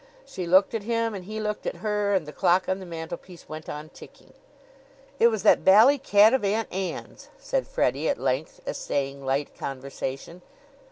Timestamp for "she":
0.25-0.47